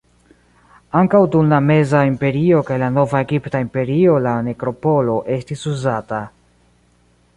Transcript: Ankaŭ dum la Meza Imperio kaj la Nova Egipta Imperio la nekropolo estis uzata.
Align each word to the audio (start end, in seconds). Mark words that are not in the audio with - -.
Ankaŭ 1.01 1.19
dum 1.35 1.51
la 1.51 1.59
Meza 1.65 2.01
Imperio 2.11 2.61
kaj 2.69 2.77
la 2.85 2.89
Nova 2.95 3.21
Egipta 3.27 3.61
Imperio 3.67 4.17
la 4.29 4.33
nekropolo 4.49 5.19
estis 5.37 5.69
uzata. 5.75 6.23